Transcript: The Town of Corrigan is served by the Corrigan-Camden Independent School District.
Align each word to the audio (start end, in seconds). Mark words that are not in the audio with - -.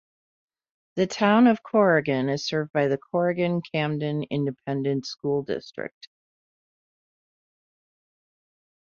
The 0.95 1.05
Town 1.05 1.45
of 1.45 1.61
Corrigan 1.61 2.27
is 2.27 2.47
served 2.47 2.71
by 2.73 2.87
the 2.87 2.97
Corrigan-Camden 2.97 4.23
Independent 4.31 5.05
School 5.05 5.43
District. 5.43 6.07